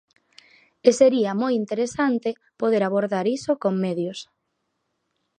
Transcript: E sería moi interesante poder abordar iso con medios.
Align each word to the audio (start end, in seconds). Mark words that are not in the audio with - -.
E 0.87 0.89
sería 0.99 1.31
moi 1.41 1.53
interesante 1.61 2.29
poder 2.61 2.81
abordar 2.85 3.25
iso 3.37 3.51
con 3.63 3.73
medios. 3.85 4.19